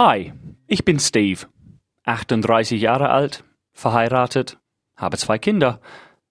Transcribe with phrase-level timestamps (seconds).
[0.00, 0.32] Hi,
[0.68, 1.48] ich bin Steve,
[2.04, 4.56] 38 Jahre alt, verheiratet,
[4.94, 5.80] habe zwei Kinder.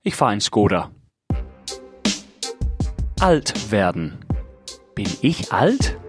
[0.04, 0.90] Ich fahre ein Skoda.
[3.20, 4.20] Alt werden.
[4.96, 6.00] Bin ich alt?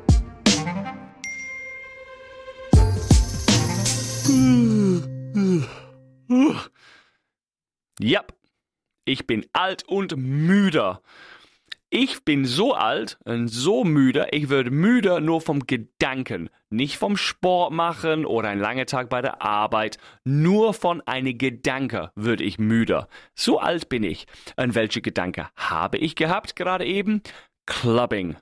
[7.99, 8.23] Ja,
[9.05, 11.03] ich bin alt und müder.
[11.91, 17.17] Ich bin so alt und so müde, ich werde müde nur vom Gedanken, nicht vom
[17.17, 22.59] Sport machen oder ein langer Tag bei der Arbeit, nur von einem Gedanke würde ich
[22.59, 23.09] müde.
[23.35, 24.27] So alt bin ich.
[24.57, 27.23] Und welche Gedanke habe ich gehabt gerade eben?
[27.65, 28.37] Clubbing.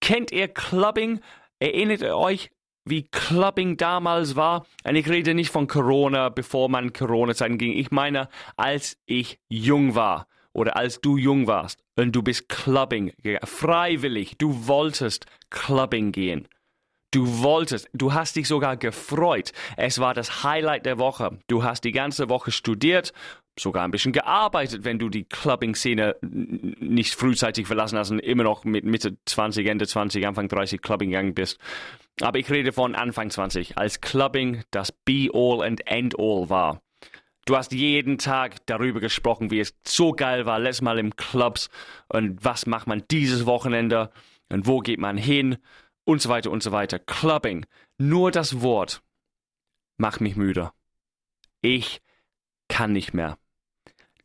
[0.00, 1.20] Kennt ihr Clubbing?
[1.58, 2.50] Erinnert ihr euch,
[2.86, 4.64] wie Clubbing damals war?
[4.82, 7.72] Und ich rede nicht von Corona, bevor man Corona-Zeiten ging.
[7.72, 13.12] Ich meine, als ich jung war oder als du jung warst und du bist Clubbing
[13.22, 16.48] gegangen, freiwillig, du wolltest Clubbing gehen.
[17.12, 19.52] Du wolltest, du hast dich sogar gefreut.
[19.76, 21.38] Es war das Highlight der Woche.
[21.46, 23.12] Du hast die ganze Woche studiert,
[23.58, 28.64] sogar ein bisschen gearbeitet, wenn du die Clubbing-Szene nicht frühzeitig verlassen hast und immer noch
[28.64, 31.58] mit Mitte 20, Ende 20, Anfang 30 Clubbing gegangen bist.
[32.20, 36.82] Aber ich rede von Anfang 20, als Clubbing das Be-All and End-All war.
[37.46, 41.70] Du hast jeden Tag darüber gesprochen, wie es so geil war, letztes Mal im Clubs
[42.08, 44.10] und was macht man dieses Wochenende
[44.48, 45.56] und wo geht man hin
[46.04, 46.98] und so weiter und so weiter.
[46.98, 47.64] Clubbing,
[47.98, 49.00] nur das Wort
[49.96, 50.72] macht mich müde.
[51.62, 52.02] Ich
[52.66, 53.38] kann nicht mehr.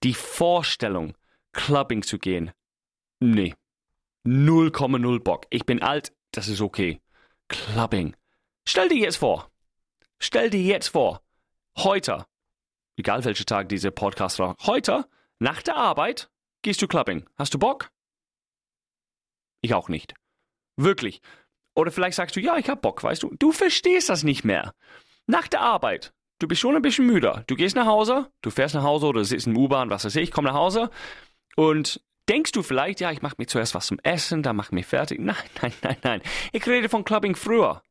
[0.01, 1.15] Die Vorstellung,
[1.53, 2.51] Clubbing zu gehen,
[3.19, 3.53] nee,
[4.25, 5.45] 0,0 Bock.
[5.51, 6.99] Ich bin alt, das ist okay.
[7.49, 8.15] Clubbing.
[8.67, 9.51] Stell dir jetzt vor,
[10.17, 11.21] stell dir jetzt vor,
[11.77, 12.25] heute
[13.01, 15.05] egal welcher Tag dieser Podcast war, heute,
[15.39, 16.29] nach der Arbeit,
[16.61, 17.27] gehst du Clubbing.
[17.35, 17.89] Hast du Bock?
[19.61, 20.13] Ich auch nicht.
[20.77, 21.21] Wirklich.
[21.73, 23.33] Oder vielleicht sagst du, ja, ich hab Bock, weißt du.
[23.39, 24.75] Du verstehst das nicht mehr.
[25.25, 27.43] Nach der Arbeit, du bist schon ein bisschen müder.
[27.47, 30.31] Du gehst nach Hause, du fährst nach Hause oder sitzt in U-Bahn, was weiß ich,
[30.31, 30.91] komm nach Hause
[31.55, 34.85] und denkst du vielleicht, ja, ich mach mir zuerst was zum Essen, dann mach mich
[34.85, 35.19] fertig.
[35.19, 36.21] Nein, nein, nein, nein.
[36.51, 37.81] Ich rede von Clubbing früher.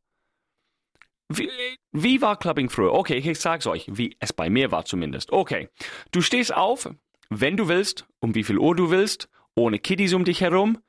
[1.37, 1.49] Wie,
[1.91, 2.93] wie, war Clubbing früher?
[2.93, 5.31] Okay, ich sag's euch, wie es bei mir war zumindest.
[5.31, 5.69] Okay,
[6.11, 6.89] du stehst auf,
[7.29, 10.79] wenn du willst, um wie viel Uhr du willst, ohne Kiddies um dich herum.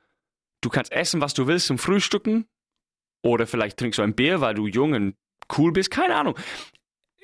[0.61, 2.45] Du kannst essen, was du willst zum Frühstücken.
[3.21, 5.15] Oder vielleicht trinkst du ein Bier, weil du jung und
[5.57, 5.91] cool bist.
[5.91, 6.37] Keine Ahnung.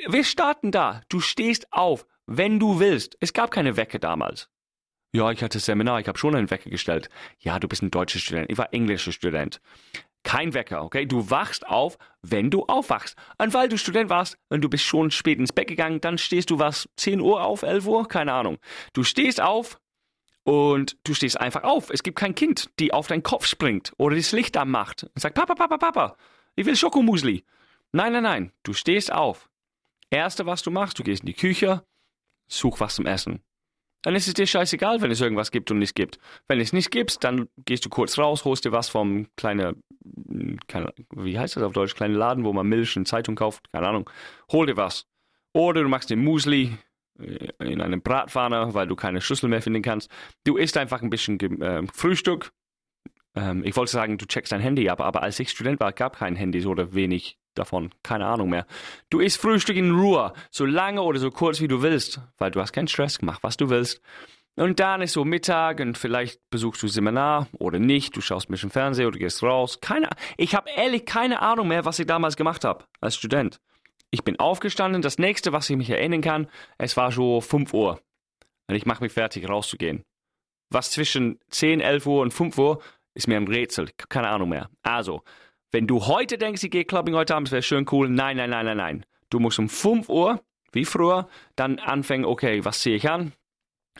[0.08, 1.02] Wir starten da.
[1.10, 3.18] Du stehst auf, wenn du willst.
[3.20, 4.50] Es gab keine Wecke damals.
[5.12, 7.10] Ja, ich hatte Seminar, ich habe schon einen Wecker gestellt.
[7.40, 8.52] Ja, du bist ein deutscher Student.
[8.52, 9.60] Ich war englischer Student.
[10.24, 11.06] Kein Wecker, okay?
[11.06, 13.16] Du wachst auf, wenn du aufwachst.
[13.38, 16.50] Und weil du Student warst und du bist schon spät ins Bett gegangen, dann stehst
[16.50, 18.08] du was, 10 Uhr auf, 11 Uhr?
[18.08, 18.58] Keine Ahnung.
[18.94, 19.80] Du stehst auf
[20.44, 21.90] und du stehst einfach auf.
[21.90, 25.36] Es gibt kein Kind, die auf deinen Kopf springt oder das Licht anmacht und sagt,
[25.36, 26.18] Papa, Papa, Papa,
[26.56, 27.46] ich will Schokomusli.
[27.92, 28.52] Nein, nein, nein.
[28.64, 29.50] Du stehst auf.
[30.10, 31.84] Erste, was du machst, du gehst in die Küche,
[32.48, 33.44] such was zum Essen.
[34.02, 36.20] Dann ist es dir scheißegal, wenn es irgendwas gibt und nicht gibt.
[36.48, 39.84] Wenn es nicht gibt, dann gehst du kurz raus, holst dir was vom kleinen,
[40.68, 43.88] keine, wie heißt das auf Deutsch, kleinen Laden, wo man Milch und Zeitung kauft, keine
[43.88, 44.10] Ahnung.
[44.52, 45.06] Hol dir was.
[45.54, 46.78] Oder du machst den Musli
[47.20, 50.10] äh, in einem Bratpfanne, weil du keine Schüssel mehr finden kannst.
[50.46, 52.52] Du isst einfach ein bisschen äh, Frühstück.
[53.36, 56.18] Ähm, ich wollte sagen, du checkst dein Handy ab, aber als ich Student war, gab
[56.18, 57.92] kein Handy oder wenig davon.
[58.04, 58.66] Keine Ahnung mehr.
[59.10, 62.60] Du isst Frühstück in Ruhe, so lange oder so kurz wie du willst, weil du
[62.60, 64.02] hast keinen Stress, mach was du willst.
[64.56, 68.52] Und dann ist so Mittag und vielleicht besuchst du Seminar oder nicht, du schaust ein
[68.52, 69.80] bisschen Fernsehen oder gehst raus.
[69.80, 73.62] Keine, ich habe ehrlich keine Ahnung mehr, was ich damals gemacht habe als Student.
[74.12, 76.48] Ich bin aufgestanden, das nächste, was ich mich erinnern kann,
[76.78, 78.02] es war so 5 Uhr.
[78.68, 80.04] Und ich mache mich fertig, rauszugehen.
[80.70, 82.82] Was zwischen 10, 11 Uhr und 5 Uhr
[83.14, 84.70] ist mir ein Rätsel, keine Ahnung mehr.
[84.84, 85.24] Also,
[85.72, 88.10] wenn du heute denkst, ich gehe Clubbing heute Abend, wäre schön cool.
[88.10, 89.06] Nein, nein, nein, nein, nein.
[89.30, 90.42] Du musst um 5 Uhr,
[90.72, 93.34] wie früher, dann anfangen, okay, was ziehe ich an?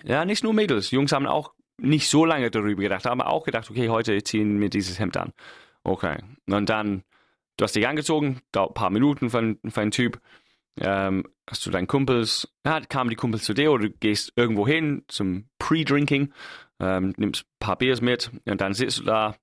[0.04, 0.92] Ja, nicht nur Mädels.
[0.92, 4.70] Jungs haben auch nicht so lange darüber gedacht, haben auch gedacht, okay, heute ziehen wir
[4.70, 5.34] dieses Hemd an.
[5.84, 6.18] Okay.
[6.48, 7.04] Und dann,
[7.58, 10.20] du hast dich angezogen, dauert ein paar Minuten für, für einen Typ.
[10.82, 14.68] Ähm, hast du deinen Kumpels, ja, kamen die Kumpels zu dir oder du gehst irgendwo
[14.68, 16.32] hin zum Pre-Drinking,
[16.80, 19.36] ähm, nimmst ein paar Biers mit und dann sitzt du da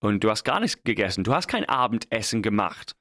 [0.00, 1.24] und du hast gar nichts gegessen.
[1.24, 2.96] Du hast kein Abendessen gemacht.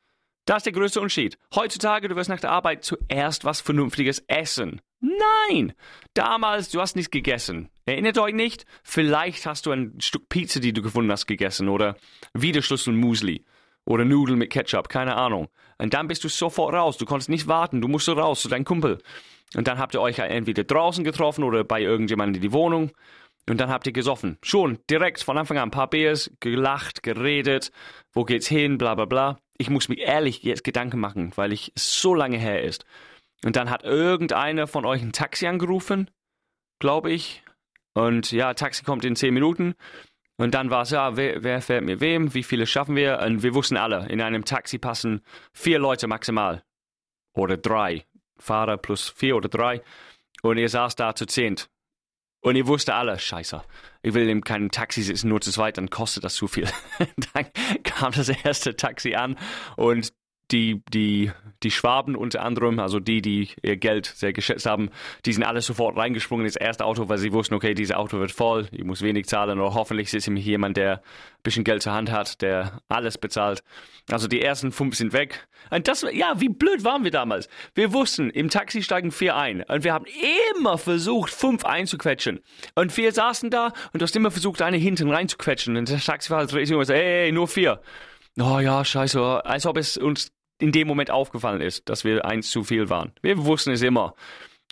[0.46, 1.38] Das ist der größte Unterschied.
[1.54, 4.82] Heutzutage, du wirst nach der Arbeit zuerst was Vernünftiges essen.
[5.00, 5.74] Nein!
[6.14, 7.70] Damals, du hast nichts gegessen.
[7.86, 8.66] Erinnert euch nicht?
[8.84, 11.96] Vielleicht hast du ein Stück Pizza, die du gefunden hast, gegessen oder
[12.34, 13.46] Wiederschlüssel Musli
[13.86, 15.48] oder Nudeln mit Ketchup, keine Ahnung.
[15.78, 16.98] Und dann bist du sofort raus.
[16.98, 17.82] Du konntest nicht warten.
[17.82, 19.00] Du musst raus zu deinem Kumpel.
[19.56, 22.92] Und dann habt ihr euch entweder draußen getroffen oder bei irgendjemandem in die Wohnung.
[23.48, 24.38] Und dann habt ihr gesoffen.
[24.44, 27.72] Schon direkt von Anfang an ein paar Biers, gelacht, geredet.
[28.12, 28.78] Wo geht's hin?
[28.78, 29.40] Bla bla bla.
[29.58, 32.86] ich muss mir ehrlich jetzt Gedanken machen, weil ich so lange her ist.
[33.44, 36.10] Und dann hat irgendeiner von euch ein Taxi angerufen,
[36.80, 37.44] glaube ich.
[37.94, 39.76] Und ja, Taxi kommt in zehn Minuten.
[40.38, 43.20] Und dann war es, ja, wer, wer fährt mit wem, wie viele schaffen wir?
[43.20, 45.22] Und wir wussten alle, in einem Taxi passen
[45.52, 46.64] vier Leute maximal.
[47.34, 48.06] Oder drei.
[48.38, 49.82] Fahrer plus vier oder drei.
[50.42, 51.70] Und ihr saß da zu zehnt.
[52.42, 53.62] Und ihr wusste alle, scheiße,
[54.02, 56.70] ich will in keinem Taxi sitzen, nur zu zweit, dann kostet das zu viel.
[57.34, 57.48] dann
[57.84, 59.38] kam das erste Taxi an
[59.76, 60.14] und
[60.52, 61.32] die, die,
[61.64, 64.90] die Schwaben unter anderem, also die, die ihr Geld sehr geschätzt haben,
[65.26, 68.32] die sind alle sofort reingesprungen ins erste Auto, weil sie wussten, okay, dieses Auto wird
[68.32, 71.94] voll, ich muss wenig zahlen oder hoffentlich sitzt hier jemand, der ein bisschen Geld zur
[71.94, 73.64] Hand hat, der alles bezahlt.
[74.12, 75.48] Also die ersten fünf sind weg.
[75.70, 77.48] Und das, ja, wie blöd waren wir damals?
[77.76, 80.06] Wir wussten, im Taxi steigen vier ein und wir haben
[80.58, 82.40] immer versucht, fünf einzuquetschen.
[82.76, 85.78] Und wir saßen da und du hast immer versucht, eine hinten reinzuquetschen.
[85.78, 87.82] Und der Taxifahrer dreht sich und sagt, hey, nur vier.
[88.40, 92.50] Oh ja, scheiße, als ob es uns in dem Moment aufgefallen ist, dass wir eins
[92.52, 93.14] zu viel waren.
[93.22, 94.14] Wir wussten es immer.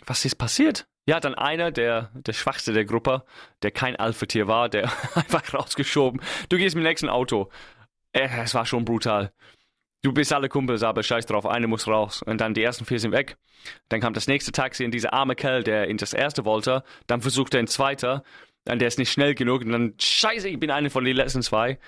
[0.06, 0.86] Was ist passiert?
[1.06, 3.24] Ja, dann einer, der, der Schwachste der Gruppe,
[3.62, 6.20] der kein Alpha-Tier war, der einfach rausgeschoben.
[6.50, 7.50] Du gehst mit dem nächsten Auto.
[8.12, 9.32] Äh, es war schon brutal.
[10.02, 12.22] Du bist alle Kumpels, aber scheiß drauf, einer muss raus.
[12.22, 13.36] Und dann die ersten vier sind weg.
[13.88, 16.84] Dann kam das nächste Taxi und dieser arme Kerl, der in das erste wollte.
[17.06, 18.22] Dann versucht er ein zweiter.
[18.64, 19.62] Dann der ist nicht schnell genug.
[19.62, 21.78] Und dann, scheiße, ich bin einer von den letzten zwei.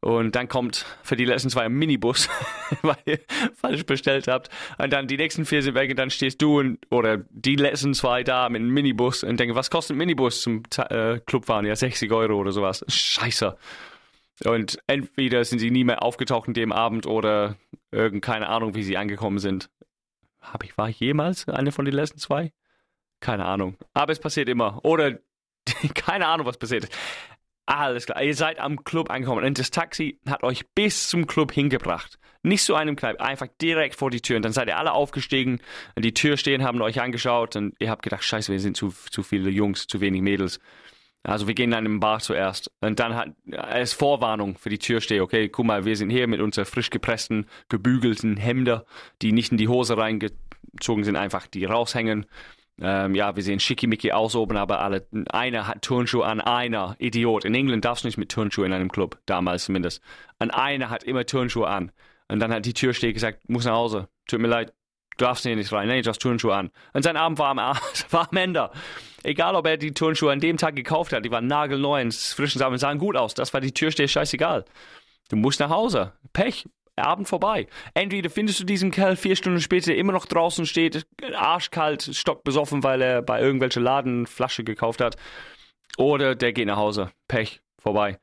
[0.00, 2.28] Und dann kommt für die letzten zwei ein Minibus,
[2.82, 3.18] weil ihr
[3.54, 4.48] falsch bestellt habt.
[4.78, 7.92] Und dann die nächsten vier sind weg und dann stehst du und, oder die letzten
[7.92, 11.66] zwei da mit einem Minibus und denken, was kostet ein Minibus zum äh, Clubfahren?
[11.66, 12.82] Ja, 60 Euro oder sowas.
[12.88, 13.56] Scheiße.
[14.44, 17.56] Und entweder sind sie nie mehr aufgetaucht in dem Abend oder
[17.90, 19.68] irgend keine Ahnung, wie sie angekommen sind.
[20.40, 22.52] Hab ich, war ich jemals eine von den letzten zwei?
[23.20, 23.76] Keine Ahnung.
[23.92, 24.82] Aber es passiert immer.
[24.82, 25.18] Oder
[25.94, 26.98] keine Ahnung, was passiert ist.
[27.70, 31.52] Alles klar, ihr seid am Club angekommen und das Taxi hat euch bis zum Club
[31.52, 32.18] hingebracht.
[32.42, 34.38] Nicht zu einem Kneipe, einfach direkt vor die Tür.
[34.38, 35.60] Und dann seid ihr alle aufgestiegen,
[35.96, 39.22] die Tür stehen, haben euch angeschaut und ihr habt gedacht, scheiße, wir sind zu, zu
[39.22, 40.58] viele Jungs, zu wenig Mädels.
[41.22, 42.72] Also wir gehen dann im Bar zuerst.
[42.80, 46.40] Und dann hat es Vorwarnung für die Türsteher, okay, guck mal, wir sind hier mit
[46.40, 48.84] unseren frisch gepressten, gebügelten Hemder,
[49.22, 52.26] die nicht in die Hose reingezogen sind, einfach die raushängen.
[52.80, 57.44] Ähm, ja, wir sehen schickimicki aus oben, aber alle, einer hat Turnschuhe an, einer, Idiot.
[57.44, 60.02] In England darfst du nicht mit Turnschuhe in einem Club, damals zumindest.
[60.38, 61.92] Und einer hat immer Turnschuhe an.
[62.28, 64.72] Und dann hat die Türsteher gesagt, muss nach Hause, tut mir leid,
[65.16, 66.70] du darfst hier nicht rein, nee, du hast Turnschuhe an.
[66.94, 67.58] Und sein Abend war am,
[68.10, 68.70] war am Ende.
[69.22, 72.58] Egal, ob er die Turnschuhe an dem Tag gekauft hat, die waren nagelneu und frischen
[72.58, 73.34] Samen sahen gut aus.
[73.34, 74.64] Das war die Türsteher scheißegal.
[75.28, 76.12] Du musst nach Hause.
[76.32, 76.66] Pech.
[77.06, 77.66] Abend vorbei.
[77.94, 83.02] Entweder findest du diesen Kerl vier Stunden später immer noch draußen steht, arschkalt, stockbesoffen, weil
[83.02, 85.16] er bei irgendwelcher Laden Flasche gekauft hat.
[85.96, 87.10] Oder der geht nach Hause.
[87.28, 87.60] Pech.
[87.80, 88.18] Vorbei.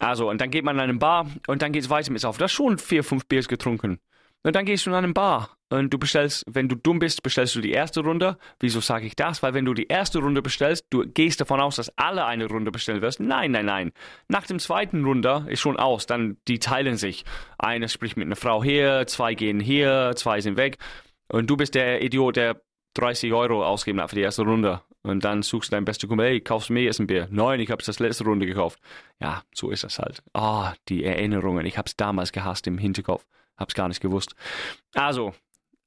[0.00, 2.36] Also, und dann geht man in eine Bar und dann geht es weiter mit auf.
[2.36, 4.00] Du hast schon vier, fünf Biers getrunken.
[4.44, 7.54] Und dann gehst du in eine Bar und du bestellst, wenn du dumm bist, bestellst
[7.54, 8.36] du die erste Runde.
[8.60, 9.42] Wieso sage ich das?
[9.42, 12.70] Weil wenn du die erste Runde bestellst, du gehst davon aus, dass alle eine Runde
[12.70, 13.20] bestellen wirst.
[13.20, 13.92] Nein, nein, nein.
[14.28, 16.06] Nach dem zweiten Runde ist schon aus.
[16.06, 17.24] Dann die teilen sich.
[17.58, 20.78] Eine spricht mit einer Frau hier, zwei gehen hier, zwei sind weg.
[21.28, 22.60] Und du bist der Idiot, der
[22.94, 24.82] 30 Euro ausgeben hat für die erste Runde.
[25.02, 27.26] Und dann suchst du deinen besten Kumpel, hey, kaufst du mir jetzt ein Bier?
[27.30, 28.78] Nein, ich habe es das letzte Runde gekauft.
[29.20, 30.22] Ja, so ist das halt.
[30.32, 31.64] Ah, oh, die Erinnerungen.
[31.66, 33.24] Ich habe es damals gehasst im Hinterkopf.
[33.56, 34.34] Hab's gar nicht gewusst.
[34.94, 35.34] Also,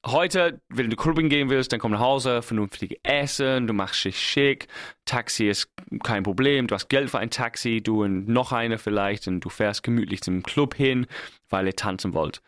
[0.05, 4.19] heute, wenn du Clubbing gehen willst, dann komm nach Hause, vernünftig essen, du machst dich
[4.19, 4.67] schick,
[5.05, 5.69] Taxi ist
[6.03, 9.49] kein Problem, du hast Geld für ein Taxi, du und noch eine vielleicht und du
[9.49, 11.07] fährst gemütlich zum Club hin,
[11.49, 12.41] weil ihr tanzen wollt.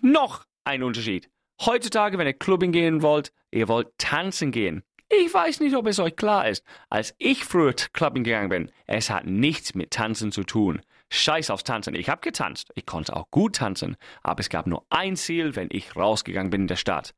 [0.00, 1.30] Noch ein Unterschied.
[1.60, 4.82] Heutzutage, wenn ihr Clubbing gehen wollt, ihr wollt tanzen gehen.
[5.08, 6.64] Ich weiß nicht, ob es euch klar ist.
[6.90, 10.82] Als ich früher Clubbing gegangen bin, es hat nichts mit Tanzen zu tun.
[11.10, 11.94] Scheiß aufs Tanzen.
[11.94, 12.72] Ich habe getanzt.
[12.74, 13.96] Ich konnte auch gut tanzen.
[14.22, 17.14] Aber es gab nur ein Ziel, wenn ich rausgegangen bin in der Stadt.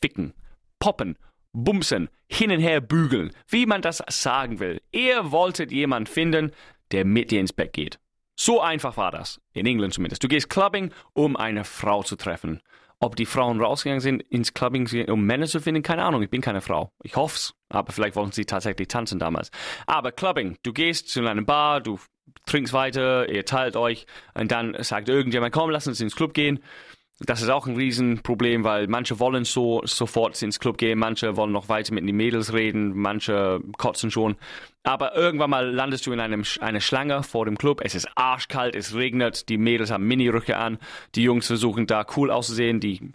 [0.00, 0.34] Ficken,
[0.78, 1.16] poppen,
[1.52, 4.80] bumsen, hin und her bügeln, wie man das sagen will.
[4.92, 6.52] Ihr wolltet jemanden finden,
[6.90, 7.98] der mit dir ins Bett geht.
[8.36, 9.40] So einfach war das.
[9.52, 10.22] In England zumindest.
[10.22, 12.60] Du gehst Clubbing, um eine Frau zu treffen.
[13.00, 16.22] Ob die Frauen rausgegangen sind ins Clubbing, um Männer zu finden, keine Ahnung.
[16.22, 16.90] Ich bin keine Frau.
[17.02, 17.54] Ich hoff's.
[17.74, 19.50] Aber vielleicht wollten sie tatsächlich tanzen damals.
[19.86, 21.98] Aber Clubbing, du gehst zu einer Bar, du
[22.46, 26.60] trinkst weiter, ihr teilt euch und dann sagt irgendjemand, komm, lass uns ins Club gehen.
[27.20, 31.52] Das ist auch ein Riesenproblem, weil manche wollen so sofort ins Club gehen, manche wollen
[31.52, 34.34] noch weiter mit den Mädels reden, manche kotzen schon.
[34.82, 37.82] Aber irgendwann mal landest du in einem, einer Schlange vor dem Club.
[37.84, 40.78] Es ist arschkalt, es regnet, die Mädels haben Miniröcke an,
[41.14, 43.12] die Jungs versuchen da cool auszusehen, die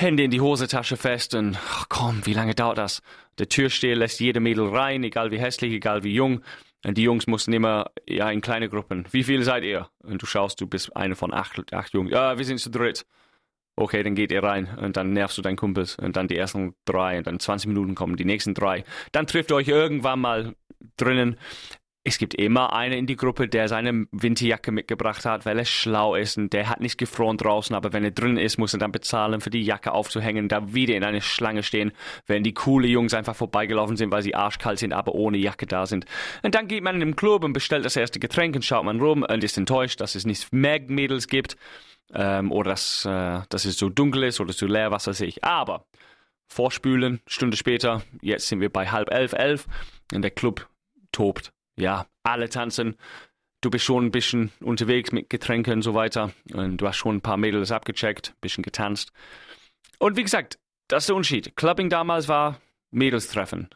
[0.00, 3.02] Hände in die Hosentasche fest und ach komm, wie lange dauert das?
[3.40, 6.40] Der Türsteher lässt jede Mädel rein, egal wie hässlich, egal wie jung.
[6.86, 9.06] Und die Jungs mussten immer ja, in kleine Gruppen.
[9.10, 9.88] Wie viele seid ihr?
[9.98, 12.12] Und du schaust, du bist eine von acht, acht Jungs.
[12.12, 13.06] Ja, wir sind zu dritt.
[13.74, 16.76] Okay, dann geht ihr rein und dann nervst du deinen Kumpels und dann die ersten
[16.84, 18.84] drei und dann 20 Minuten kommen die nächsten drei.
[19.10, 20.54] Dann trifft ihr euch irgendwann mal
[20.96, 21.38] drinnen
[22.08, 26.14] es gibt immer einen in die Gruppe, der seine Winterjacke mitgebracht hat, weil er schlau
[26.14, 28.92] ist und der hat nicht gefroren draußen, aber wenn er drin ist, muss er dann
[28.92, 31.92] bezahlen, für die Jacke aufzuhängen, da wieder in eine Schlange stehen,
[32.26, 35.86] wenn die coole Jungs einfach vorbeigelaufen sind, weil sie arschkalt sind, aber ohne Jacke da
[35.86, 36.06] sind.
[36.42, 39.00] Und dann geht man in den Club und bestellt das erste Getränk und schaut man
[39.00, 41.56] rum und ist enttäuscht, dass es nicht mehr Mädels gibt
[42.14, 45.44] ähm, oder dass, äh, dass es so dunkel ist oder zu leer, was weiß ich.
[45.44, 45.84] Aber
[46.48, 49.66] vorspülen, Stunde später, jetzt sind wir bei halb elf, elf
[50.14, 50.68] und der Club
[51.12, 52.96] tobt ja, alle tanzen.
[53.60, 56.32] Du bist schon ein bisschen unterwegs mit Getränken und so weiter.
[56.52, 59.12] Und du hast schon ein paar Mädels abgecheckt, ein bisschen getanzt.
[59.98, 61.56] Und wie gesagt, das ist der Unterschied.
[61.56, 63.68] Clubbing damals war Mädels treffen.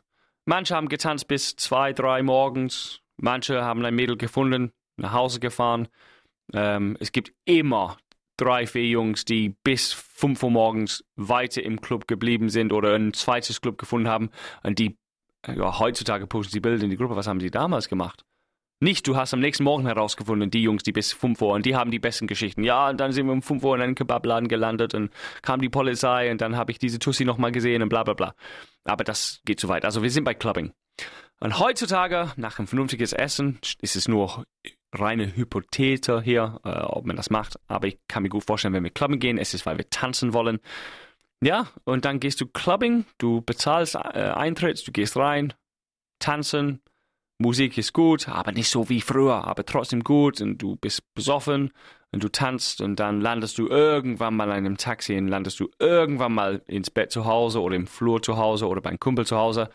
[0.45, 3.01] Manche haben getanzt bis zwei, drei morgens.
[3.17, 5.89] Manche haben ein Mädel gefunden, nach Hause gefahren.
[6.53, 7.97] Ähm, es gibt immer
[8.37, 13.13] drei, vier Jungs, die bis fünf Uhr morgens weiter im Club geblieben sind oder ein
[13.13, 14.31] zweites Club gefunden haben
[14.63, 14.97] und die
[15.47, 17.17] ja, heutzutage posten sie Bilder in die Gruppe.
[17.17, 18.25] Was haben sie damals gemacht?
[18.81, 21.77] Nicht, du hast am nächsten Morgen herausgefunden, die Jungs, die bis 5 Uhr, und die
[21.77, 22.65] haben die besten Geschichten.
[22.65, 25.69] Ja, und dann sind wir um 5 Uhr in einem Kebabladen gelandet und kam die
[25.69, 28.35] Polizei und dann habe ich diese Tussi nochmal gesehen und bla bla bla.
[28.83, 29.85] Aber das geht zu weit.
[29.85, 30.73] Also wir sind bei Clubbing.
[31.39, 34.45] Und heutzutage, nach einem vernünftiges Essen, ist es nur
[34.93, 37.61] reine Hypothese hier, äh, ob man das macht.
[37.69, 40.35] Aber ich kann mir gut vorstellen, wenn wir Clubbing gehen, es ist, weil wir tanzen
[40.35, 40.59] wollen.
[41.43, 45.53] Ja, und dann gehst du Clubbing, du bezahlst äh, Eintritt, du gehst rein,
[46.21, 46.81] tanzen,
[47.39, 51.73] Musik ist gut, aber nicht so wie früher, aber trotzdem gut und du bist besoffen
[52.13, 55.69] und du tanzt und dann landest du irgendwann mal in einem Taxi und landest du
[55.81, 59.37] irgendwann mal ins Bett zu Hause oder im Flur zu Hause oder beim Kumpel zu
[59.37, 59.71] Hause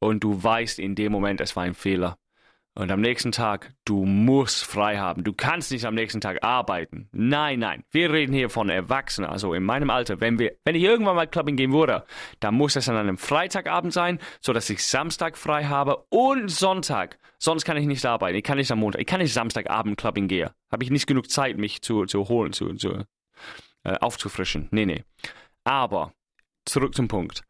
[0.00, 2.18] und du weißt in dem Moment, es war ein Fehler.
[2.76, 5.22] Und am nächsten Tag, du musst frei haben.
[5.22, 7.08] Du kannst nicht am nächsten Tag arbeiten.
[7.12, 7.84] Nein, nein.
[7.92, 9.30] Wir reden hier von Erwachsenen.
[9.30, 12.04] Also in meinem Alter, wenn wir, wenn ich irgendwann mal Clubbing gehen würde,
[12.40, 17.18] dann muss es an einem Freitagabend sein, so dass ich Samstag frei habe und Sonntag.
[17.38, 18.36] Sonst kann ich nicht arbeiten.
[18.36, 19.00] Ich kann nicht am Montag.
[19.00, 20.50] Ich kann nicht Samstagabend Clubbing gehen.
[20.72, 23.04] Habe ich nicht genug Zeit, mich zu, zu holen, zu, zu
[23.84, 24.66] äh, aufzufrischen.
[24.72, 25.04] Nee, nee.
[25.62, 26.12] Aber
[26.64, 27.42] zurück zum Punkt.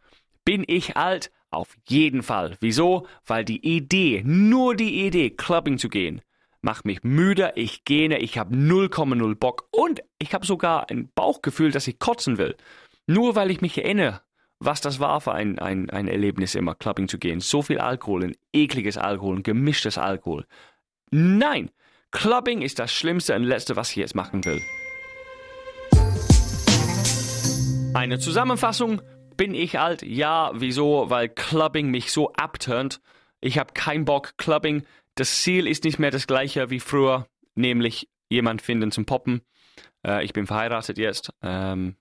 [0.44, 1.30] Bin ich alt?
[1.54, 2.56] Auf jeden Fall.
[2.58, 3.06] Wieso?
[3.24, 6.20] Weil die Idee, nur die Idee, Clubbing zu gehen,
[6.62, 11.70] macht mich müde, ich gähne, ich habe 0,0 Bock und ich habe sogar ein Bauchgefühl,
[11.70, 12.56] dass ich kotzen will.
[13.06, 14.22] Nur weil ich mich erinnere,
[14.58, 17.38] was das war für ein, ein, ein Erlebnis immer, Clubbing zu gehen.
[17.38, 20.46] So viel Alkohol, ein ekliges Alkohol, ein gemischtes Alkohol.
[21.12, 21.70] Nein,
[22.10, 24.60] Clubbing ist das Schlimmste und Letzte, was ich jetzt machen will.
[27.94, 29.00] Eine Zusammenfassung.
[29.36, 30.02] Bin ich alt?
[30.02, 31.10] Ja, wieso?
[31.10, 33.00] Weil Clubbing mich so abturnt.
[33.40, 34.36] Ich habe keinen Bock.
[34.38, 39.42] Clubbing, das Ziel ist nicht mehr das gleiche wie früher, nämlich jemand finden zum Poppen.
[40.06, 41.32] Äh, ich bin verheiratet jetzt.
[41.42, 41.96] Ähm,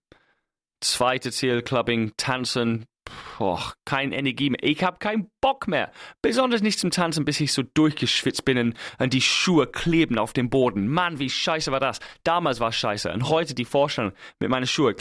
[0.81, 2.85] zweite Ziel, Clubbing, tanzen.
[3.05, 4.63] Puh, kein Energie mehr.
[4.63, 5.91] Ich habe keinen Bock mehr.
[6.21, 10.49] Besonders nicht zum Tanzen, bis ich so durchgeschwitzt bin und die Schuhe kleben auf dem
[10.49, 10.87] Boden.
[10.87, 11.99] Mann, wie scheiße war das.
[12.23, 13.11] Damals war scheiße.
[13.11, 14.95] Und heute die Vorstellung mit meinen Schuhen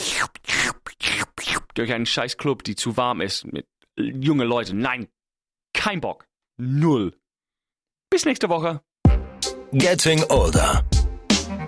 [1.74, 4.78] durch einen scheiß Club, die zu warm ist, mit junge Leuten.
[4.78, 5.08] Nein,
[5.74, 6.26] kein Bock.
[6.58, 7.14] Null.
[8.10, 8.80] Bis nächste Woche.
[9.72, 10.84] Getting Older.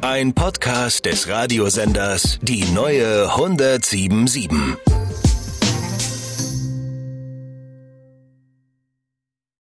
[0.03, 4.94] Ein Podcast des Radiosenders Die neue 1077.